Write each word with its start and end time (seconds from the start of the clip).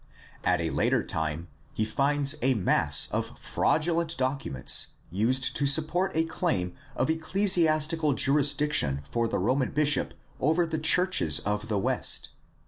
At 0.43 0.59
a 0.61 0.71
later 0.71 1.03
time 1.05 1.47
he 1.73 1.85
finds 1.85 2.33
a 2.41 2.55
mass 2.55 3.07
of 3.11 3.37
fraudulent 3.37 4.17
documents 4.17 4.87
used 5.11 5.55
to 5.55 5.67
support 5.67 6.11
a 6.15 6.23
claim 6.23 6.73
of 6.95 7.11
ecclesiastical 7.11 8.13
jurisdiction 8.13 9.03
for 9.11 9.27
the 9.27 9.37
Roman 9.37 9.69
bishop 9.69 10.15
over 10.39 10.65
the 10.65 10.79
churches 10.79 11.39
of 11.41 11.67
the 11.67 11.77
West. 11.77 12.31